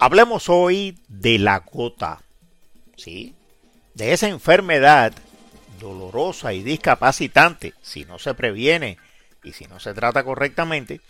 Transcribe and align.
Hablemos 0.00 0.48
hoy 0.48 0.96
de 1.08 1.40
la 1.40 1.58
gota, 1.58 2.22
¿sí? 2.96 3.34
De 3.94 4.12
esa 4.12 4.28
enfermedad 4.28 5.12
dolorosa 5.80 6.52
y 6.52 6.62
discapacitante 6.62 7.74
si 7.82 8.04
no 8.04 8.20
se 8.20 8.34
previene 8.34 8.98
y 9.42 9.54
si 9.54 9.64
no 9.64 9.80
se 9.80 9.94
trata 9.94 10.22
correctamente, 10.22 11.00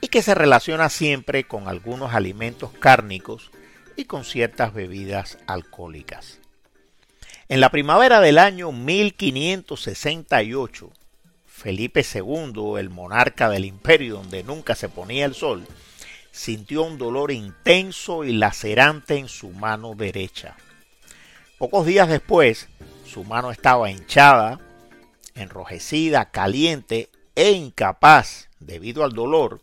y 0.00 0.08
que 0.08 0.22
se 0.22 0.34
relaciona 0.34 0.88
siempre 0.88 1.44
con 1.44 1.68
algunos 1.68 2.14
alimentos 2.14 2.72
cárnicos 2.72 3.52
y 3.96 4.06
con 4.06 4.24
ciertas 4.24 4.74
bebidas 4.74 5.38
alcohólicas. 5.46 6.40
En 7.48 7.60
la 7.60 7.70
primavera 7.70 8.20
del 8.20 8.38
año 8.38 8.72
1568, 8.72 10.90
Felipe 11.46 12.04
II, 12.04 12.72
el 12.78 12.90
monarca 12.90 13.48
del 13.48 13.66
imperio 13.66 14.14
donde 14.14 14.42
nunca 14.42 14.74
se 14.74 14.88
ponía 14.88 15.26
el 15.26 15.34
sol, 15.34 15.64
sintió 16.32 16.82
un 16.82 16.98
dolor 16.98 17.30
intenso 17.30 18.24
y 18.24 18.32
lacerante 18.32 19.18
en 19.18 19.28
su 19.28 19.50
mano 19.50 19.94
derecha. 19.94 20.56
Pocos 21.58 21.86
días 21.86 22.08
después, 22.08 22.68
su 23.06 23.22
mano 23.22 23.52
estaba 23.52 23.90
hinchada, 23.90 24.58
enrojecida, 25.34 26.30
caliente 26.30 27.10
e 27.36 27.52
incapaz, 27.52 28.48
debido 28.58 29.04
al 29.04 29.12
dolor, 29.12 29.60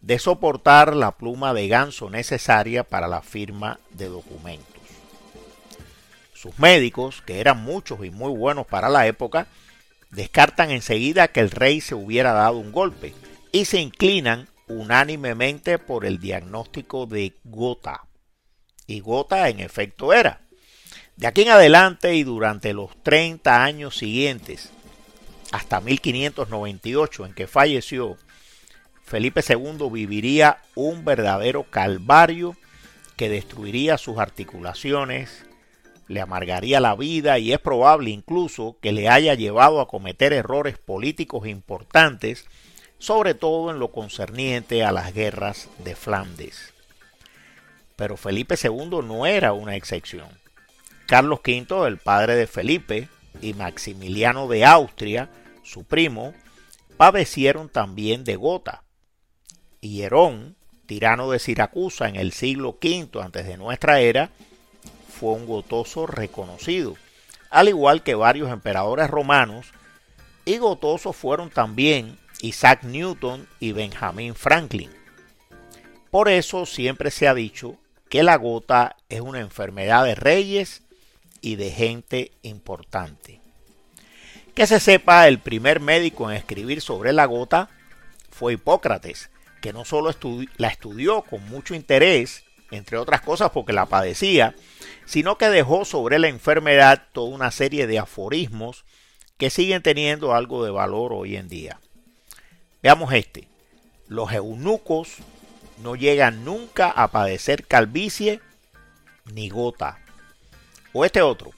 de 0.00 0.18
soportar 0.18 0.94
la 0.94 1.12
pluma 1.12 1.54
de 1.54 1.68
ganso 1.68 2.10
necesaria 2.10 2.84
para 2.84 3.06
la 3.06 3.22
firma 3.22 3.78
de 3.90 4.08
documentos. 4.08 4.66
Sus 6.34 6.58
médicos, 6.58 7.22
que 7.22 7.40
eran 7.40 7.62
muchos 7.62 8.04
y 8.04 8.10
muy 8.10 8.32
buenos 8.32 8.66
para 8.66 8.88
la 8.88 9.06
época, 9.06 9.46
descartan 10.10 10.70
enseguida 10.70 11.28
que 11.28 11.40
el 11.40 11.50
rey 11.50 11.80
se 11.80 11.94
hubiera 11.94 12.32
dado 12.32 12.56
un 12.56 12.72
golpe 12.72 13.14
y 13.52 13.66
se 13.66 13.78
inclinan 13.80 14.48
unánimemente 14.70 15.78
por 15.78 16.06
el 16.06 16.18
diagnóstico 16.18 17.06
de 17.06 17.34
gota. 17.44 18.06
Y 18.86 19.00
gota 19.00 19.48
en 19.48 19.60
efecto 19.60 20.12
era. 20.12 20.40
De 21.16 21.26
aquí 21.26 21.42
en 21.42 21.50
adelante 21.50 22.14
y 22.14 22.22
durante 22.22 22.72
los 22.72 22.90
30 23.02 23.62
años 23.62 23.96
siguientes, 23.96 24.70
hasta 25.52 25.80
1598 25.80 27.26
en 27.26 27.34
que 27.34 27.46
falleció, 27.46 28.16
Felipe 29.04 29.42
II 29.46 29.90
viviría 29.90 30.58
un 30.74 31.04
verdadero 31.04 31.64
calvario 31.64 32.56
que 33.16 33.28
destruiría 33.28 33.98
sus 33.98 34.18
articulaciones, 34.18 35.44
le 36.06 36.20
amargaría 36.20 36.80
la 36.80 36.94
vida 36.94 37.38
y 37.38 37.52
es 37.52 37.58
probable 37.58 38.10
incluso 38.10 38.78
que 38.80 38.92
le 38.92 39.08
haya 39.08 39.34
llevado 39.34 39.80
a 39.80 39.88
cometer 39.88 40.32
errores 40.32 40.78
políticos 40.78 41.46
importantes, 41.46 42.46
sobre 43.00 43.34
todo 43.34 43.70
en 43.70 43.80
lo 43.80 43.88
concerniente 43.88 44.84
a 44.84 44.92
las 44.92 45.12
guerras 45.12 45.68
de 45.78 45.96
Flandes. 45.96 46.72
Pero 47.96 48.16
Felipe 48.16 48.54
II 48.62 49.00
no 49.02 49.26
era 49.26 49.52
una 49.52 49.74
excepción. 49.74 50.28
Carlos 51.06 51.40
V, 51.44 51.88
el 51.88 51.98
padre 51.98 52.36
de 52.36 52.46
Felipe, 52.46 53.08
y 53.40 53.54
Maximiliano 53.54 54.48
de 54.48 54.64
Austria, 54.64 55.30
su 55.62 55.84
primo, 55.84 56.34
padecieron 56.96 57.68
también 57.68 58.22
de 58.22 58.36
gota. 58.36 58.82
Y 59.80 60.02
Herón, 60.02 60.56
tirano 60.86 61.30
de 61.30 61.38
Siracusa 61.38 62.08
en 62.08 62.16
el 62.16 62.32
siglo 62.32 62.78
V 62.82 63.22
antes 63.22 63.46
de 63.46 63.56
nuestra 63.56 64.00
era, 64.00 64.30
fue 65.08 65.32
un 65.32 65.46
gotoso 65.46 66.06
reconocido, 66.06 66.96
al 67.48 67.68
igual 67.68 68.02
que 68.02 68.14
varios 68.14 68.50
emperadores 68.50 69.08
romanos, 69.08 69.72
y 70.44 70.58
gotosos 70.58 71.16
fueron 71.16 71.48
también 71.48 72.18
Isaac 72.42 72.84
Newton 72.84 73.48
y 73.58 73.72
Benjamin 73.72 74.34
Franklin. 74.34 74.90
Por 76.10 76.28
eso 76.28 76.66
siempre 76.66 77.10
se 77.10 77.28
ha 77.28 77.34
dicho 77.34 77.76
que 78.08 78.22
la 78.22 78.36
gota 78.36 78.96
es 79.08 79.20
una 79.20 79.40
enfermedad 79.40 80.04
de 80.04 80.14
reyes 80.14 80.82
y 81.40 81.56
de 81.56 81.70
gente 81.70 82.32
importante. 82.42 83.40
Que 84.54 84.66
se 84.66 84.80
sepa, 84.80 85.28
el 85.28 85.38
primer 85.38 85.80
médico 85.80 86.30
en 86.30 86.36
escribir 86.36 86.80
sobre 86.80 87.12
la 87.12 87.24
gota 87.26 87.70
fue 88.30 88.54
Hipócrates, 88.54 89.30
que 89.60 89.72
no 89.72 89.84
solo 89.84 90.12
la 90.56 90.68
estudió 90.68 91.22
con 91.22 91.48
mucho 91.48 91.74
interés, 91.74 92.44
entre 92.70 92.98
otras 92.98 93.20
cosas 93.20 93.50
porque 93.50 93.72
la 93.72 93.86
padecía, 93.86 94.54
sino 95.04 95.38
que 95.38 95.48
dejó 95.48 95.84
sobre 95.84 96.18
la 96.18 96.28
enfermedad 96.28 97.06
toda 97.12 97.34
una 97.34 97.50
serie 97.50 97.86
de 97.86 97.98
aforismos 97.98 98.84
que 99.36 99.50
siguen 99.50 99.82
teniendo 99.82 100.34
algo 100.34 100.64
de 100.64 100.70
valor 100.70 101.12
hoy 101.12 101.36
en 101.36 101.48
día. 101.48 101.80
Veamos 102.82 103.12
este. 103.12 103.48
Los 104.08 104.32
eunucos 104.32 105.16
no 105.82 105.96
llegan 105.96 106.44
nunca 106.44 106.90
a 106.90 107.08
padecer 107.08 107.66
calvicie 107.66 108.40
ni 109.32 109.48
gota. 109.48 109.98
O 110.92 111.04
este 111.04 111.22
otro. 111.22 111.52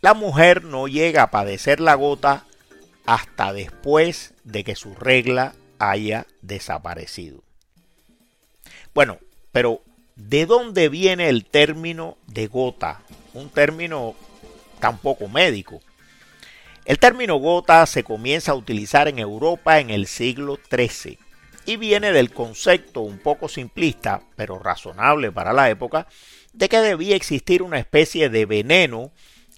La 0.00 0.14
mujer 0.14 0.64
no 0.64 0.88
llega 0.88 1.22
a 1.22 1.30
padecer 1.30 1.80
la 1.80 1.94
gota 1.94 2.44
hasta 3.06 3.52
después 3.52 4.34
de 4.44 4.64
que 4.64 4.76
su 4.76 4.94
regla 4.94 5.54
haya 5.78 6.26
desaparecido. 6.42 7.42
Bueno, 8.92 9.18
pero 9.52 9.82
¿De 10.16 10.46
dónde 10.46 10.88
viene 10.88 11.28
el 11.28 11.44
término 11.44 12.16
de 12.26 12.46
gota? 12.46 13.02
Un 13.34 13.50
término 13.50 14.14
tampoco 14.80 15.28
médico. 15.28 15.82
El 16.86 17.00
término 17.00 17.34
gota 17.36 17.84
se 17.86 18.04
comienza 18.04 18.52
a 18.52 18.54
utilizar 18.54 19.08
en 19.08 19.18
Europa 19.18 19.80
en 19.80 19.90
el 19.90 20.06
siglo 20.06 20.56
XIII 20.70 21.18
y 21.66 21.76
viene 21.76 22.12
del 22.12 22.30
concepto 22.30 23.00
un 23.00 23.18
poco 23.18 23.48
simplista, 23.48 24.22
pero 24.36 24.60
razonable 24.60 25.32
para 25.32 25.52
la 25.52 25.68
época, 25.68 26.06
de 26.52 26.68
que 26.68 26.78
debía 26.78 27.16
existir 27.16 27.64
una 27.64 27.80
especie 27.80 28.28
de 28.28 28.46
veneno 28.46 29.10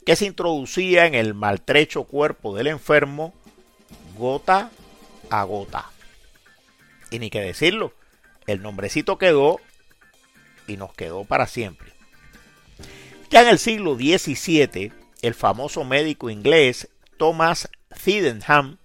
que 0.06 0.16
se 0.16 0.24
introducía 0.24 1.04
en 1.04 1.14
el 1.14 1.34
maltrecho 1.34 2.04
cuerpo 2.04 2.56
del 2.56 2.66
enfermo 2.66 3.34
gota 4.16 4.70
a 5.28 5.44
gota. 5.44 5.90
Y 7.10 7.18
ni 7.18 7.28
que 7.28 7.42
decirlo, 7.42 7.92
el 8.46 8.62
nombrecito 8.62 9.18
quedó 9.18 9.60
y 10.66 10.78
nos 10.78 10.94
quedó 10.94 11.24
para 11.24 11.46
siempre. 11.46 11.92
Ya 13.28 13.42
en 13.42 13.48
el 13.48 13.58
siglo 13.58 13.96
XVII, 13.96 14.92
el 15.20 15.34
famoso 15.34 15.84
médico 15.84 16.30
inglés 16.30 16.88
Thomas 17.18 17.68
Sydenham 17.94 18.78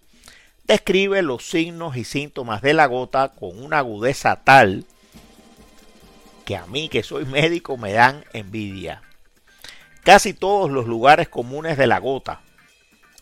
describe 0.65 1.21
los 1.21 1.45
signos 1.45 1.95
y 1.95 2.03
síntomas 2.03 2.61
de 2.61 2.73
la 2.73 2.87
gota 2.87 3.29
con 3.29 3.63
una 3.63 3.79
agudeza 3.79 4.43
tal 4.43 4.85
que 6.45 6.57
a 6.57 6.65
mí 6.65 6.89
que 6.89 7.03
soy 7.03 7.25
médico 7.25 7.77
me 7.77 7.93
dan 7.93 8.25
envidia. 8.33 9.01
Casi 10.03 10.33
todos 10.33 10.69
los 10.69 10.87
lugares 10.87 11.29
comunes 11.29 11.77
de 11.77 11.87
la 11.87 11.99
gota, 11.99 12.41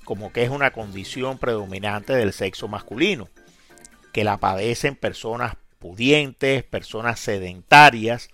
como 0.04 0.34
que 0.34 0.44
es 0.44 0.50
una 0.50 0.72
condición 0.72 1.38
predominante 1.38 2.14
del 2.14 2.34
sexo 2.34 2.68
masculino, 2.68 3.30
que 4.14 4.24
la 4.24 4.38
padecen 4.38 4.96
personas 4.96 5.56
pudientes, 5.78 6.64
personas 6.64 7.20
sedentarias, 7.20 8.30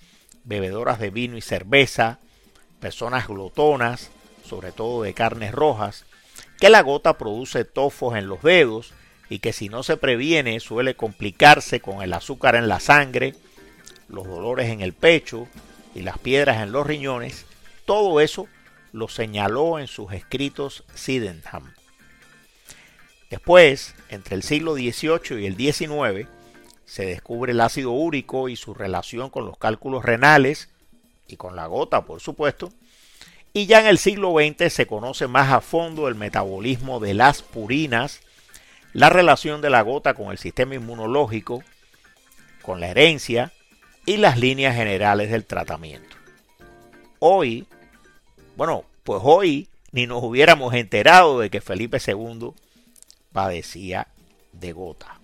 bebedoras 0.45 0.99
de 0.99 1.09
vino 1.09 1.35
y 1.35 1.41
cerveza, 1.41 2.19
personas 2.79 3.27
glotonas, 3.27 4.09
sobre 4.45 4.71
todo 4.71 5.03
de 5.03 5.13
carnes 5.13 5.51
rojas, 5.51 6.05
que 6.59 6.69
la 6.69 6.81
gota 6.81 7.17
produce 7.17 7.65
tofos 7.65 8.17
en 8.17 8.27
los 8.27 8.41
dedos 8.41 8.93
y 9.29 9.39
que 9.39 9.53
si 9.53 9.69
no 9.69 9.83
se 9.83 9.97
previene 9.97 10.59
suele 10.59 10.95
complicarse 10.95 11.79
con 11.79 12.01
el 12.01 12.13
azúcar 12.13 12.55
en 12.55 12.67
la 12.67 12.79
sangre, 12.79 13.35
los 14.09 14.25
dolores 14.25 14.69
en 14.69 14.81
el 14.81 14.93
pecho 14.93 15.47
y 15.93 16.01
las 16.01 16.17
piedras 16.17 16.61
en 16.61 16.71
los 16.71 16.87
riñones, 16.87 17.45
todo 17.85 18.21
eso 18.21 18.47
lo 18.91 19.07
señaló 19.07 19.79
en 19.79 19.87
sus 19.87 20.13
escritos 20.13 20.83
Sydenham. 20.93 21.73
Después, 23.29 23.93
entre 24.09 24.35
el 24.35 24.43
siglo 24.43 24.75
XVIII 24.75 25.41
y 25.41 25.45
el 25.45 25.57
XIX, 25.57 26.29
se 26.85 27.05
descubre 27.05 27.51
el 27.51 27.59
ácido 27.59 27.91
úrico 27.91 28.47
y 28.47 28.55
su 28.55 28.73
relación 28.73 29.29
con 29.29 29.45
los 29.45 29.57
cálculos 29.57 30.05
renales 30.05 30.69
y 31.27 31.35
con 31.35 31.55
la 31.55 31.67
gota, 31.67 32.05
por 32.05 32.21
supuesto. 32.21 32.71
Y 33.57 33.65
ya 33.65 33.79
en 33.79 33.87
el 33.87 33.97
siglo 33.97 34.35
XX 34.35 34.71
se 34.71 34.85
conoce 34.85 35.25
más 35.25 35.51
a 35.51 35.61
fondo 35.61 36.07
el 36.07 36.13
metabolismo 36.13 36.99
de 36.99 37.15
las 37.15 37.41
purinas, 37.41 38.21
la 38.93 39.09
relación 39.09 39.61
de 39.61 39.71
la 39.71 39.81
gota 39.81 40.13
con 40.13 40.29
el 40.29 40.37
sistema 40.37 40.75
inmunológico, 40.75 41.63
con 42.61 42.79
la 42.79 42.89
herencia 42.89 43.51
y 44.05 44.17
las 44.17 44.37
líneas 44.37 44.75
generales 44.75 45.31
del 45.31 45.43
tratamiento. 45.43 46.15
Hoy, 47.17 47.65
bueno, 48.57 48.85
pues 49.03 49.21
hoy 49.23 49.69
ni 49.91 50.05
nos 50.05 50.23
hubiéramos 50.23 50.75
enterado 50.75 51.39
de 51.39 51.49
que 51.49 51.59
Felipe 51.59 51.97
II 52.05 52.51
padecía 53.33 54.07
de 54.51 54.71
gota. 54.71 55.16